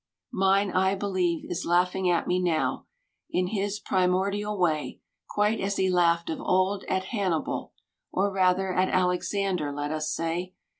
[0.33, 2.87] Mine, I beUeve, is laughing at me now
[3.29, 4.99] In his primordial way.
[5.29, 7.73] Quite as he laughed of old at Hannibal,
[8.11, 10.53] Or rather at Alexander, let us say.